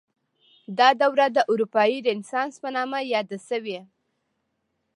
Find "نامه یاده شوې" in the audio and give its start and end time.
2.75-3.79